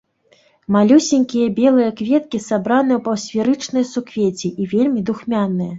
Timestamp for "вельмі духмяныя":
4.75-5.69